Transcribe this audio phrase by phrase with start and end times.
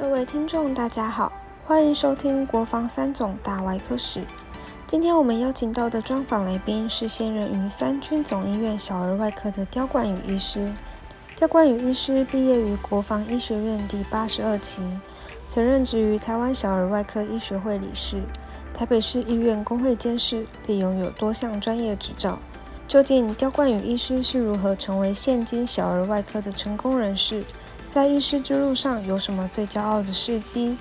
[0.00, 1.30] 各位听众，大家好，
[1.66, 4.24] 欢迎收听国防三总大外科史。
[4.86, 10.72] 今天我们邀请到的专访来宾是现任于三军总医院小儿外科的刁冠宇医师。
[11.36, 14.80] 刁冠宇医师毕业于国防医学院第八十二期，
[15.50, 18.22] 曾任职于台湾小儿外科医学会理事、
[18.72, 22.38] 台北市医院工会监事，并拥有多项专业执照。
[22.88, 27.44] 究竟刁冠宇医师是如何成为现今小儿外科的成功人士？
[27.90, 30.76] 在医师之路上有什么最骄傲的事迹？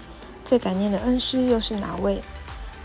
[0.46, 2.22] 最感念的恩师又是哪位？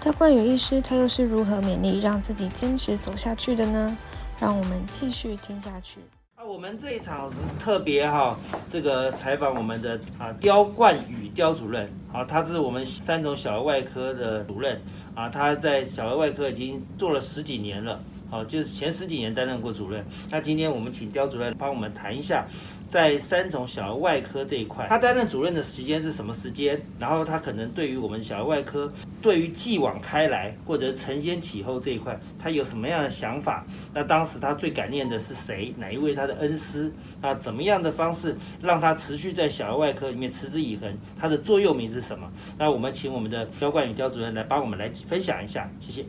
[0.01, 3.95] 刁冠宇医师他又是如何勉励让自己坚持走下去的呢？
[4.41, 6.01] 让我们继续听下去。
[6.37, 8.35] 啊，我们这一场是特别哈，
[8.67, 14.81] 这个采访我们的啊刁冠宇刁主任，啊，他是我们三种小儿外科的主任，
[15.15, 18.01] 啊，他在小儿外科已经做了十几年了。
[18.31, 20.05] 哦，就是前十几年担任过主任。
[20.29, 22.45] 那今天我们请刁主任帮我们谈一下，
[22.95, 26.81] 在三种小儿外科这一块，他担任主任的时间是什么时间？
[26.97, 28.89] 然后他可能对于我们小儿外科，
[29.21, 33.67] 对于继往开来或者承先启后这一块，他有什么样的想法？
[33.93, 35.75] 那当时他最感念的是谁？
[35.77, 36.89] 哪一位他的恩师？
[37.21, 40.97] 啊，怎么样的方式让他持续在小儿外科里面持之以恒？
[41.19, 42.31] 他的座右铭是什么？
[42.57, 46.05] 那我们请我们的刁冠宇刁主任来帮我们来分享一下，谢谢。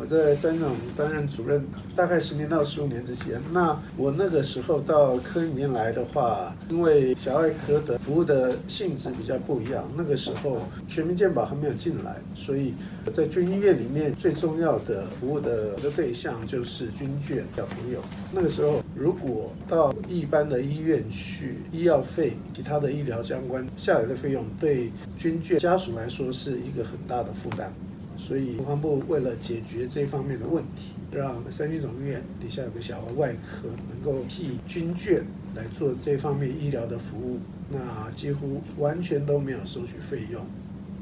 [0.00, 3.40] 我在三总担任主任，大概十年到十五年之间。
[3.50, 9.90] 那我那个时候到科里面来的话，因为小外科的服务的性质比较不一样。
[9.96, 12.74] 那个时候全民健保还没有进来，所以
[13.12, 18.00] 在军医院里面最重要的服务的的对象就是军眷小朋友。
[18.32, 27.72] 那个时候如果到一般的医院去，医药费、其他的医疗相关下来的费用，对军眷家属来说是一个很大的负担。
[28.18, 35.22] 所以国防部为了解决这方面的问题，让三军总医院底下有个小儿外科能够替军眷
[35.54, 37.38] 来做这方面医疗的服务，
[37.70, 40.44] 那几乎完全都没有收取费用。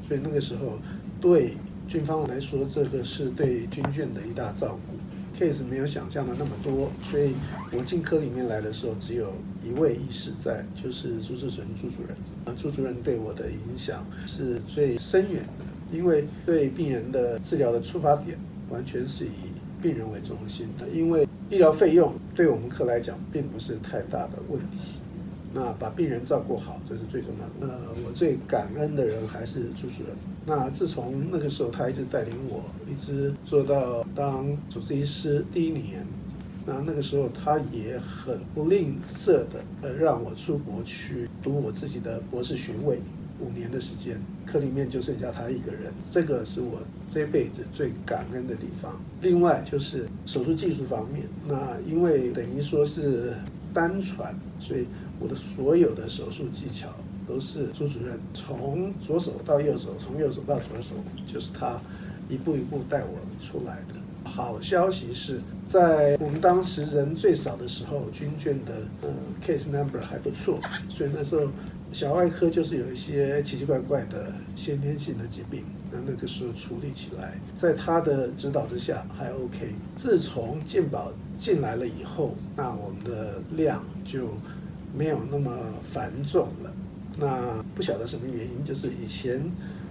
[0.07, 0.79] 所以那个时候
[1.19, 1.53] 对
[1.87, 4.97] 军方来说，这个是对军眷的一大照顾。
[5.37, 7.35] case 没有想象的那么多，所以
[7.71, 12.55] 我进科里面来的时候，只有一位医师在，就是朱志纯朱主任。
[12.55, 15.65] 朱主任对我的影响是最深远的。
[15.91, 18.37] 因为对病人的治疗的出发点
[18.69, 19.29] 完全是以
[19.81, 24.77] 病人为中心的，因为医疗费用对我们科来讲并不是太大的问题。
[25.53, 27.73] 那把病人照顾好，这是最重要的。
[27.73, 30.15] 呃，我最感恩的人还是朱主任。
[30.45, 36.05] 那自从那个时候，他一直带领我，一直做到当主治医师第一年。
[36.65, 39.45] 那那个时候，他也很不吝啬
[39.81, 42.99] 的，让我出国去读我自己的博士学位。
[43.39, 48.99] 五年的时间，科里面就剩下他一个人，这个是我这辈子最感恩的地方。
[49.21, 53.33] 另外就是手术技术方面，那因为等于说是
[53.73, 54.87] 单传，所以
[55.19, 56.89] 我的所有的手术技巧
[57.27, 60.95] 都是朱主任从左手到右手，从右手到左手，
[61.31, 61.79] 就是他
[62.29, 63.95] 一步一步带我出来的。
[64.23, 69.09] 好消息是在我们当时人最少的时候，军眷的呃
[69.45, 70.59] case number 还不错，
[70.89, 71.47] 所以那时候。
[71.91, 79.73] 小儿外科就是有一些奇奇怪怪的先天性的疾病，那那个时候处理起来，在他的指导之下还 OK。
[79.95, 84.27] 自从健保进来了以后，那我们的量就
[84.95, 86.71] 没有那么繁重了。
[87.17, 89.41] 那不晓得什么原因，就是以前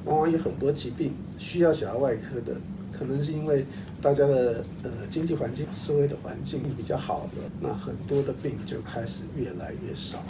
[0.04, 2.56] 往往有很多疾病需要小儿外科的，
[2.92, 3.64] 可能是因为
[4.00, 10.22] 大家的呃经济环境、社会的环境比较好了，那很多的病就开始越来越少。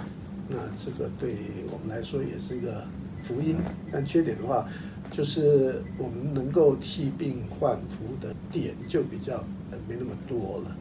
[0.48, 1.34] 那这个对
[1.70, 2.84] 我们来说也是一个
[3.20, 3.56] 福音，
[3.90, 4.66] 但缺点的话，
[5.10, 9.42] 就是我们能够替病患服务的点就比较
[9.88, 10.76] 没那么多了。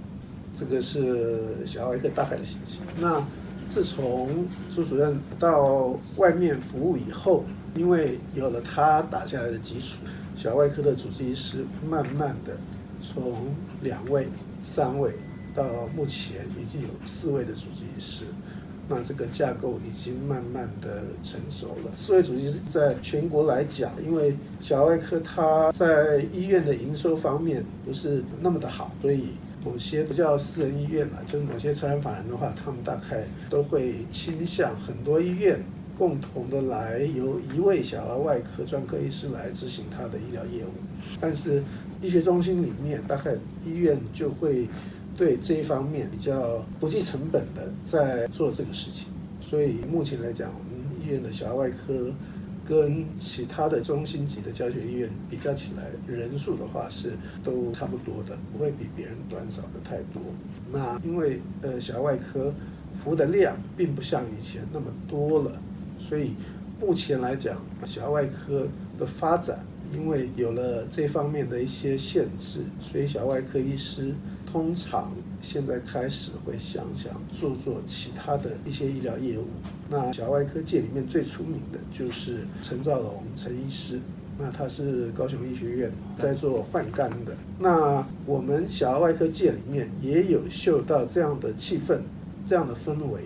[0.53, 2.81] 这个是小儿外科大概的信息。
[2.99, 3.25] 那
[3.67, 7.43] 自从朱主任到外面服务以后，
[7.75, 9.97] 因为有了他打下来的基础，
[10.35, 12.55] 小儿外科的主治医师慢慢的
[13.01, 14.27] 从两位、
[14.63, 15.11] 三位
[15.55, 15.65] 到
[15.95, 18.25] 目前已经有四位的主治医师。
[18.87, 21.91] 那这个架构已经慢慢的成熟了。
[21.97, 29.29] 四位主席在全国来讲，因为小儿外科它在医院的营收方面不是那么的好，所以
[29.65, 35.59] 某些不叫私人医院了，就是某些财产法人的话，他们大概都会倾向很多医院
[35.97, 40.69] 共同的来由一位小儿外科专科医师来执行他的医疗业务。
[41.19, 41.63] 但是
[42.01, 43.33] 医学中心里面，大概
[43.65, 44.67] 医院就会。
[45.17, 49.07] 对这一方面比较不计成本的在做这个事情，
[49.41, 52.11] 所以目前来讲，我们医院的小儿外科
[52.67, 57.13] 跟其他的中心级的教学医院比较起来，人数的话是
[57.43, 60.21] 都差不多的，不会比别人短少的太多。
[60.71, 62.53] 那因为呃小儿外科
[62.95, 65.61] 服务的量并不像以前那么多了，
[65.99, 66.33] 所以
[66.81, 68.67] 目前来讲，小儿外科
[68.99, 69.63] 的发展，
[69.93, 74.13] 因为有了这方面的一些限制，所以小儿外科医师
[74.55, 75.11] 通常
[75.41, 79.43] 现在开始会想想做做其他的一些医疗业务。
[79.89, 83.99] 那小儿外科界里面最出名的就是陈兆龙陈医师。
[84.39, 87.35] 那他是高雄医学院在做换肝的。
[87.59, 91.99] 那我们小儿外科界里面也有嗅到这样的气氛，
[92.47, 93.23] 这样的氛围。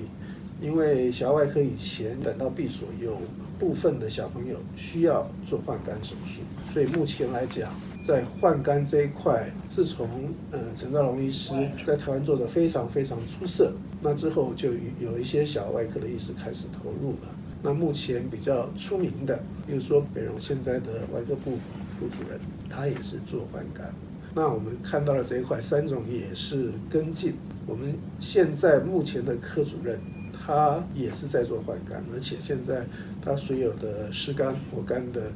[0.59, 3.21] 因为小儿外科以前等到闭锁，有
[3.59, 6.41] 部分的小朋友需要做换肝手术，
[6.73, 7.71] 所以目前来讲，
[8.03, 10.07] 在换肝这一块，自从
[10.51, 11.53] 呃陈兆龙医师
[11.85, 14.69] 在台湾做的非常非常出色，那之后就
[14.99, 17.29] 有一些小外科的医师开始投入了。
[17.61, 19.37] 那目前比较出名的，
[19.67, 21.57] 比如说北荣现在的外科部
[21.99, 23.93] 副主任，他也是做换肝。
[24.33, 27.33] 那我们看到了这一块，三种也是跟进。
[27.67, 29.99] 我们现在目前的科主任，
[30.31, 32.85] 他也是在做换肝，而且现在
[33.21, 35.31] 他所有的湿肝活肝的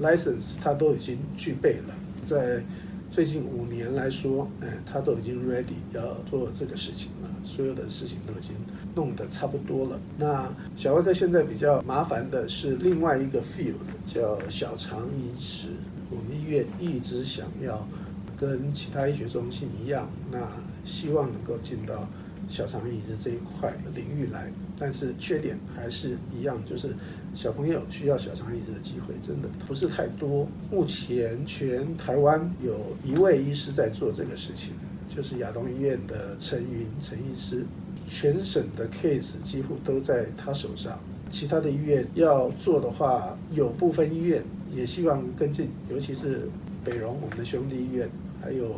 [0.00, 1.94] license，他都已经具备了。
[2.24, 2.62] 在
[3.10, 8.54] 最近五年来说，哎，他都已经 ready 要做这个事情了，所有的事情都已经
[8.94, 10.00] 弄得差不多了。
[10.16, 13.74] 那小外科现在比较麻烦的是另外一个 field，
[14.06, 15.68] 叫小肠移植。
[16.08, 17.86] 我们医院一直想要
[18.36, 20.38] 跟其他医学中心一样，那
[20.84, 22.08] 希望能够进到
[22.48, 26.88] 小肠移植这一块领域来，但是缺点还是一样，就是。
[27.32, 30.48] 小朋友需要小肠移植的机会真的不是太多。
[30.68, 34.74] 目前全台湾有一位医师在做这个事情，
[35.08, 37.64] 就是亚东医院的陈云陈医师，
[38.08, 40.98] 全省的 case 几乎都在他手上。
[41.30, 44.42] 其他的医院要做的话，有部分医院
[44.74, 46.48] 也希望跟进，尤其是
[46.84, 48.10] 北荣我们的兄弟医院，
[48.42, 48.74] 还有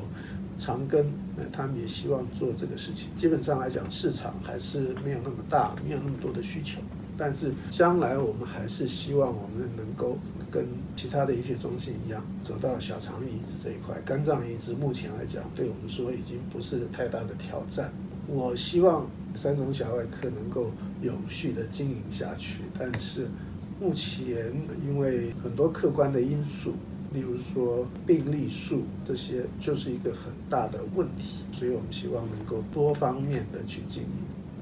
[0.62, 1.04] 长庚，
[1.36, 3.08] 那，他们也希望做这个事情。
[3.18, 6.80] 基本上来讲，市场还是没有那么大，没有那么多的需求。
[7.18, 10.16] 但是将来我们还是希望我们能够
[10.52, 10.64] 跟
[10.94, 14.00] 其他的医学中心一样，走到小肠移植这一块。
[14.04, 17.92] 肝脏移植目前来讲，对我们说已经不是太大的挑战。
[18.28, 20.70] 我希望三种小外科能够
[21.02, 22.60] 永续的经营下去。
[22.78, 23.26] 但是
[23.80, 24.54] 目前
[24.86, 26.72] 因为很多客观的因素，
[27.12, 31.44] 例如说病例数这些，就是一个很大的问题。
[31.52, 34.08] 所以我们希望能够多方面的去经营。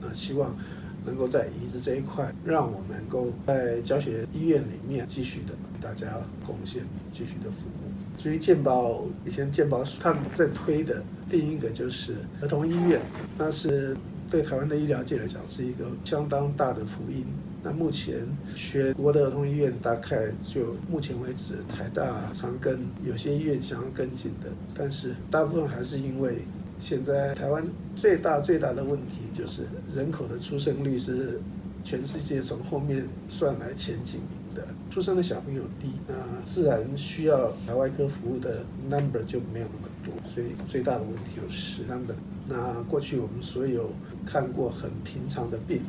[0.00, 0.54] 那希望。
[1.02, 6.06] 能够在移植这一块，让我们能够在教学医院里面继续的给大家
[6.46, 8.20] 贡献，继续的服务。
[8.20, 13.00] 至于健保，以前健保他们在推的第一个就是儿童医院，
[13.38, 13.96] 那是
[14.30, 17.24] 对台湾的医疗界来讲是一个相当大的福音。
[17.62, 26.38] 那目前全国的儿童医院大概就目前为止，台大、常跟有些医院想要跟进的，但是大部分还是因为。
[26.82, 27.62] 现在台湾
[27.94, 29.64] 最大最大的问题就是
[29.94, 31.38] 人口的出生率是
[31.84, 42.14] 全世界从后面算来前几名的，出生的小朋友低，那自然需要小外科服务的 number 就没有那么多，所以最大的问题就是 number。
[42.48, 43.92] 那过去我们所有
[44.24, 45.82] 看过很平常的病，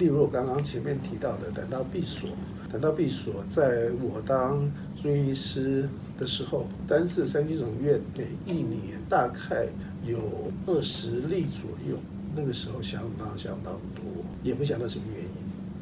[0.00, 2.28] 例如我刚刚前面提到的，等到闭锁，
[2.72, 4.68] 等到闭锁，在我当
[5.00, 5.88] 住院医师
[6.18, 9.68] 的时候，单是三军总院每一年大概。
[10.02, 10.18] 有
[10.66, 11.94] 二十例左右，
[12.34, 14.02] 那个时候相当相当多，
[14.42, 15.30] 也不晓得什么原因。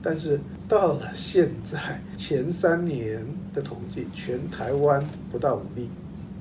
[0.03, 5.89] 但是到了现在，前三年的统计，全台湾不到五例，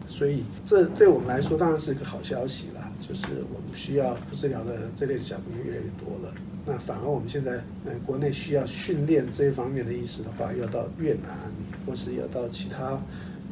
[0.07, 2.91] 所以这对我们来说当然是一个好消息啦。
[2.99, 6.33] 就是我们需要不治疗的这类小朋友越来越多了。
[6.67, 7.53] 那反而我们现在，
[7.85, 11.37] 呃，国内需要训练这一方面的意识的话，要到越南
[11.85, 12.99] 或是要到其他。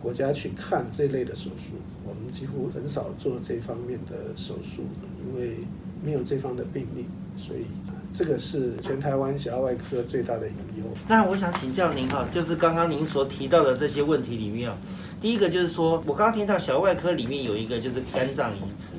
[0.01, 4.83] 国家去看这类的手术，我们几乎很少做这方面的手术，
[5.25, 5.55] 因为
[6.03, 7.05] 没有这方的病例，
[7.35, 7.65] 所以
[8.13, 10.83] 这个是全台湾小儿外科最大的隐忧。
[11.07, 14.77] 那我想请教您哈，就是刚刚您所提到的这些问题里面啊，
[15.19, 18.93] 第一个就是说我刚刚听到小儿外科里面有一个就是肝脏移植。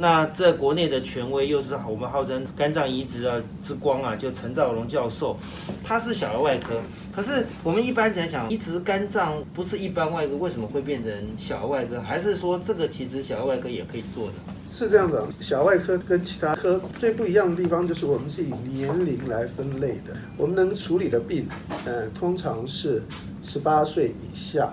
[0.00, 5.36] 那这国内的权威又是我们号称肝脏移植啊之光啊，就陈兆龙教授，
[5.82, 6.80] 他是小儿外科。
[7.12, 12.00] 可是我们一般在想，移植肝脏不是一般外科，为什么会变成小儿外科？
[12.00, 14.34] 还是说这个其实小儿外科也可以做的？
[14.72, 21.48] 是这样的，小儿外科跟其他科最不一样的地方就是我们是以年龄来分类的，我们能处理的病，
[21.84, 23.02] 呃，通常是
[23.42, 24.72] 十八岁以下。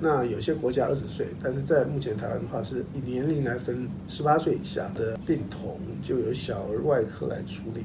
[0.00, 7.84] 那有些国家二十岁，但是在目前台湾的话，是以年龄来分，十八岁以下的病童就由小儿外科来处理。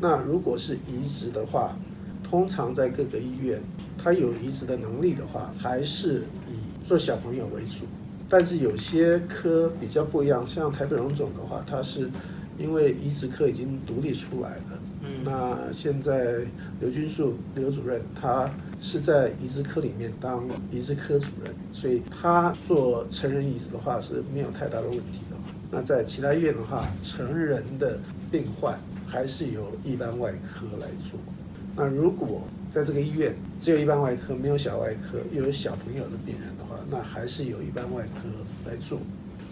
[0.00, 1.76] 那如果是移植的话，
[2.22, 3.62] 通常在各个医院，
[3.96, 7.86] 他有移植的能力的话，还是以做小朋友为主。
[8.28, 12.10] 但是有些科比较不一样，像台北荣总的话，它是
[12.58, 14.80] 因为移植科已经独立出来了。
[15.06, 16.38] 嗯那现在
[16.80, 18.50] 刘军树刘主任他
[18.84, 25.36] 是在移植科里面当移植科主任，所以他做成人移植的话是没有太大的问题的。
[25.70, 27.98] 那在其他医院的话，成人的
[28.30, 31.18] 病患还是由一般外科来做。
[31.74, 38.98] 那如果在这个医院只有一般外科，没有小外科，又有小朋友的病人的话，那还是由一般外科来做。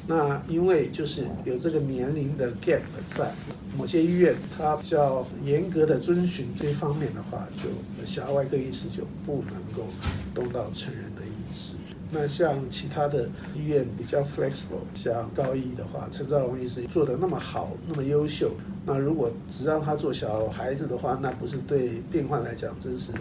[0.07, 3.33] 那因为就是有这个年龄的 gap 在，
[3.79, 9.87] 某些医院它比较严格的遵循这方面的话，就小儿外科医师就不能够
[10.35, 11.95] 动到成人的医师。
[12.11, 18.51] 那像其他的医院比较 flexible，像高医的话，陈兆龙医师做的那么好，那么优秀，
[18.85, 23.13] 那如果只让他做小孩子的话，那不是对病患来讲真是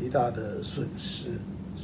[0.00, 1.30] 一大的损失。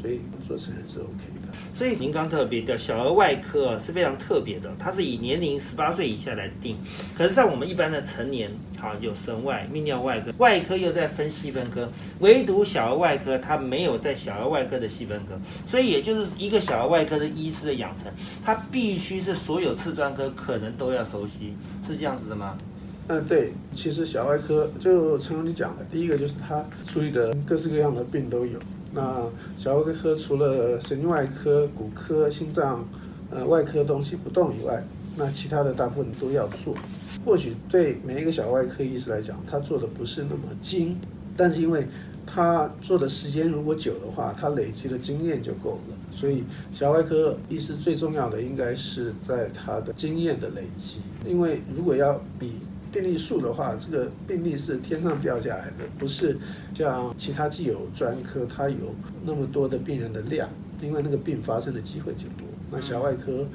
[0.03, 1.09] 所以做成人是 OK
[1.47, 1.59] 的。
[1.73, 6.77] 所以您刚特别的小儿外科啊是非常特别的，它是以年龄十八岁以下来定。
[7.17, 18.11] 可是像我们一般的成年，好有神外、泌尿外科，外科又在分细分科，唯独小儿外科它没有在小儿外科的细分科，所以也就是一个小儿外科的医师的养成，
[18.45, 21.55] 他必须是所有次专科可能都要熟悉，
[21.87, 22.59] 是这样子的吗？
[23.09, 28.59] 嗯，对，其实小外科就陈如你讲的，第一个就是他处理的各式各样的病都有。
[28.95, 29.27] 那
[29.59, 32.87] 小外科除了神经外科、骨科、心脏、
[33.31, 34.85] 呃外科的东西不动以外，
[35.17, 36.75] 那其他的大部分都要做。
[37.25, 40.97] 或许对每一个小外科医师来讲，他做的不是那么精，
[41.37, 41.87] 但是因为
[42.27, 45.97] 他做的时间如果久的话，他累积的经验就够了。
[46.11, 46.45] 所以
[46.75, 52.55] 小外科医师最重要的应该是在他的经验的累积，因为如果要比
[52.93, 56.39] 病例数的话，这个病例是天上掉下来的，不是
[56.75, 58.95] 像其他既有专科，它有
[59.25, 60.49] 那么多的病人的量，
[60.83, 62.47] 因为那个病发生的机会就多。
[62.71, 63.47] 那小外科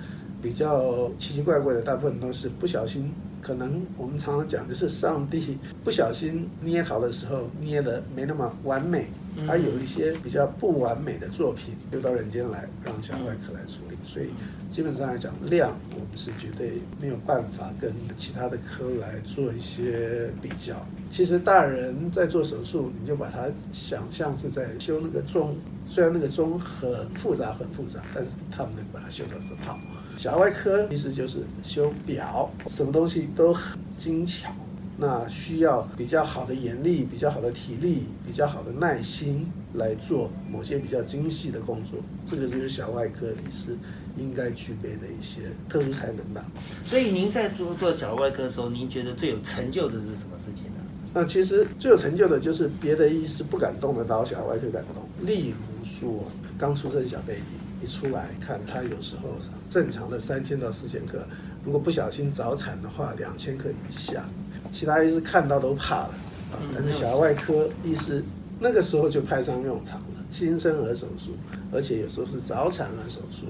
[0.41, 9.07] 比较奇奇怪怪的，大部分都是不小心，可能我们常常讲就是上帝不小心捏陶的时候捏的没那么完美，
[9.47, 14.27] 还有一些比较不完美的作品丢到人间来，让小外科来处理，所以。
[14.69, 20.85] 基本上来讲，量我们是绝对没有办法跟其他的科来做一些比较。
[21.09, 25.55] 其实大人在做手术，你就把它想象是在修那个钟，
[25.87, 29.79] 虽然那个钟很复杂很复杂，但是他们能把它修得很好。
[30.17, 34.51] 小外科其实就是修表，什么东西都很精巧。
[34.99, 39.45] 那需要比较好的眼力、比较好的体力、比较好的耐心
[39.75, 43.77] 来做某些比较精细的工作，这个就是小外科医师
[44.17, 46.43] 应该具备的一些特殊才能吧。
[46.83, 50.79] 所以您在做做小儿外科的时候，您觉得最有成就的是什么事情呢？
[51.13, 55.27] 那其实最有成就的就是别的医师不敢动的刀，小儿外科敢动。
[55.27, 56.23] 例如说，
[56.57, 57.41] 刚出生小 baby
[57.81, 59.29] 一出来看，他有时候
[59.69, 61.25] 正常的三千到四千克，
[61.63, 64.23] 如果不小心早产的话，两千克以下。
[64.71, 66.09] 其他医师看到都怕了
[66.51, 68.23] 啊，但是小儿外科医师
[68.59, 71.31] 那个时候就派上用场了，新生儿手术，
[71.71, 73.45] 而且有时候是早产儿手术，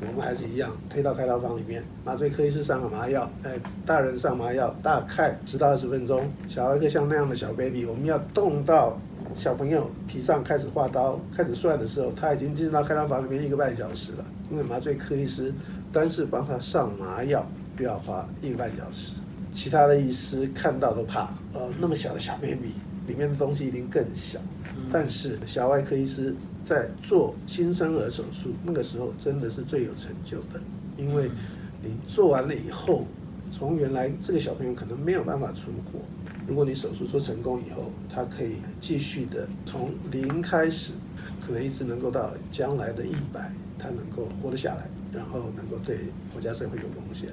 [0.00, 6.28] 我们还是一样推到开刀房里面，麻醉科医师上个麻药，哎，大人上麻药，大概十到二十分钟。
[6.48, 9.00] 小儿科像那样的小 baby，我们要动到
[9.34, 15.52] 小朋友皮上开始划刀，开始算的时候，他已经进到开刀房里面一个半小时了，因为麻醉科医师
[15.92, 17.46] 单是帮他上麻药，
[17.78, 19.12] 就要花一个半小时。
[19.52, 22.72] 其他的医师看到都怕，呃，那么小的小 baby，
[23.06, 24.38] 里面的东西一定更小。
[24.92, 30.60] 但是小外科医师在做新生儿手术，那个时候真的是最有成就的，
[30.96, 31.30] 因为
[31.82, 33.04] 你做完了以后，
[33.50, 35.98] 从原来这个小朋友可能没有办法存活，
[36.48, 40.92] 如果你手术做成功以后，他可以继续的从零开始，
[41.44, 45.98] 可能一直能够到将来的一百，他能够活得下来，然后能够对
[46.32, 47.28] 国家社会有贡献。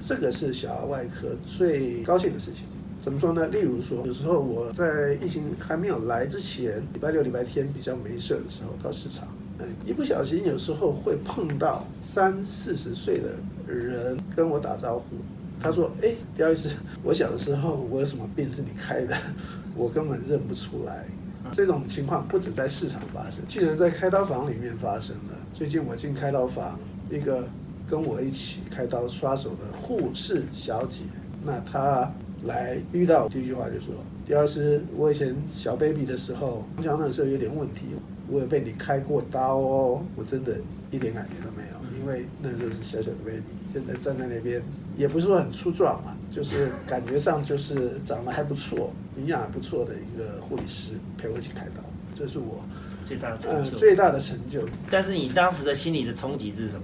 [0.00, 2.66] 这个是小儿外科最高兴的事情。
[3.00, 3.46] 怎么说呢？
[3.46, 9.26] 例如说，有时候我在疫情还没有来之前，礼拜六、礼拜天比较没事的时候到市场，
[9.58, 13.30] 嗯，一不小心有时候会碰到三四十岁的
[13.66, 15.16] 人跟我打招呼。
[15.60, 16.70] 他说：“哎，刁医师，
[17.02, 19.16] 我小的时候我有什么病是你开的？
[19.76, 21.04] 我根本认不出来。”
[21.52, 25.34] 这种情况不止在市场发生，竟然在开刀房里面发生了。
[25.54, 26.78] 最近我进开刀房，
[27.10, 27.46] 一个。
[27.90, 31.04] 跟我一起开刀刷手的护士小姐，
[31.42, 32.12] 那她
[32.44, 33.94] 来遇到第一句话就说
[34.28, 37.86] ：“第师，我以前小 baby 的时候，胸腔那时候有点问题，
[38.28, 40.58] 我有被你开过刀哦。”我真的
[40.90, 44.62] 一点感觉都没有，因为那时候是小小的 baby，现在站在那边
[44.98, 52.62] 也不是说很粗壮嘛，就是感觉上就是长得还不错，营养还不错的一个护理师陪我一起开刀，这是我
[53.04, 53.78] 最大的成就。
[53.78, 54.60] 最大的成就。
[54.90, 56.82] 但是你当时的心理的冲击是什么？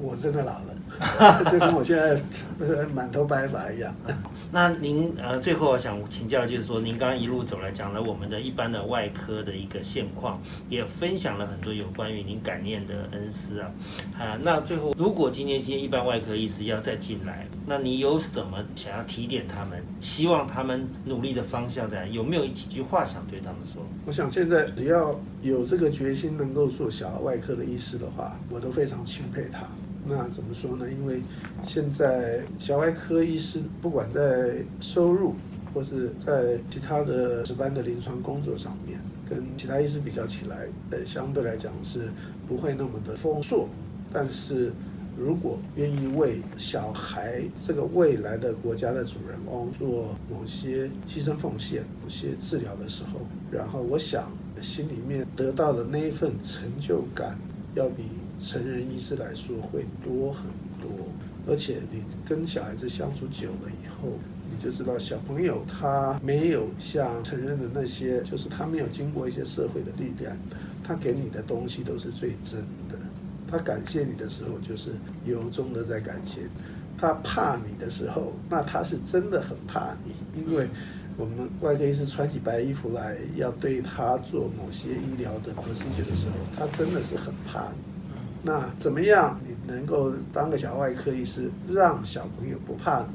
[0.00, 0.74] 我真的老了，
[1.50, 2.20] 就跟我现在
[2.94, 3.94] 满头白发一样。
[4.52, 13.70] 那您呃，最后我想请教，就是说，您刚刚一路走来讲了我们的一般的外科的一个现况，也分享了很多有关于您感念的恩师啊，
[14.18, 22.06] 啊，那最后如果今天些一般外科医师要再进来，那你有什么想要提点他们，希望他们努力的方向在？
[22.06, 23.82] 有没有几句话想对他们说？
[24.06, 29.66] 我想现在只要有这个决心能够做小儿外科的医师的话，我都非常钦佩他。
[30.08, 30.86] 那怎么说呢？
[30.90, 31.20] 因为
[31.64, 35.34] 现在小外科医师不管在收入
[35.74, 42.08] 或是在其他的值班的临床工作上面，跟其他医师比较起来，呃，相对来讲是
[42.46, 43.68] 不会那么的丰硕。
[44.12, 44.72] 但是
[45.18, 53.20] 如果愿意为小孩这个未来的国家的主人翁做某些牺牲奉献、某些治疗的时候，
[53.50, 54.30] 然后我想
[54.62, 57.36] 心里面得到的那一份成就感，
[57.74, 58.04] 要比。
[58.46, 60.44] 成人医师来说会多很
[60.80, 60.88] 多，
[61.48, 64.08] 而且你跟小孩子相处久了以后，
[64.48, 70.38] 你就知道小朋友他没有像成人的那些，就是他没有经过一些社会的历练，
[70.84, 72.96] 他给你的东西都是最真的。
[73.50, 74.90] 他感谢你的时候，就是
[75.24, 76.42] 由衷的在感谢；
[76.96, 80.68] 他怕你的时候，那他是真的很怕你，因为
[81.16, 87.72] 我们外科医师穿起白衣服来要对他做某些医疗的 procedure 的时候，他真的是很怕。
[88.46, 89.36] 那怎么样？
[89.44, 93.08] 你能够当个小外科医师，让小朋友不怕你？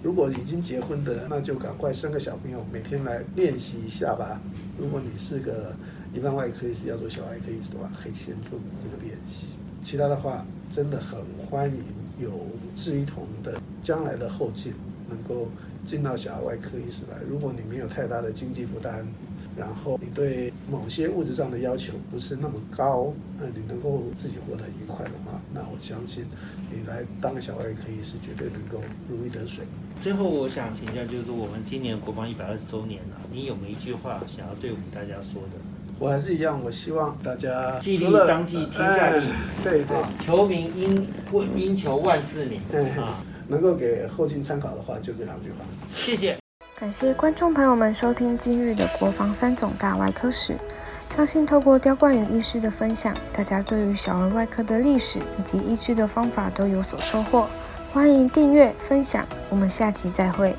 [0.00, 4.40] 如果已经结婚的，那就赶快生个小朋友，每天来练习一下吧。
[4.78, 5.74] 如果你是个
[6.14, 9.56] 一般外科医师，要做小外科医师的话，可以先做这个练习。
[9.82, 11.82] 其他的话，真的很欢迎
[12.20, 14.72] 有志一同的将来的后进，
[15.10, 15.48] 能够
[15.84, 17.18] 进到小儿外科医师来。
[17.28, 19.04] 如果你没有太大的经济负担。
[19.56, 26.26] 然后你对某些物质上的要求不是那么高，那，你能够自己活得愉快的话，那我相信
[26.70, 29.64] 你来当个小外科医是绝对能够如鱼得水。
[30.00, 35.58] 最后我想请教，就是我们今年国防一百二十周年了，你有没有一句话想要对我们大家说的？
[35.98, 39.24] 我还是一样，我希望大家既立当即天下立，
[39.64, 41.08] 对对，求名应
[41.56, 42.60] 应求万世名
[42.98, 45.64] 啊，能够给后进参考的话，就这两句话。
[45.94, 46.36] 谢谢。
[46.78, 50.54] 感谢观众朋友们收听今日的国防三总大外科史。
[51.08, 57.48] 相信透过刁冠宇医师的分享，大家对于小儿外科的历史以及医治的方法都有所收获。
[57.94, 60.54] 欢迎订阅分享，我们下集再会。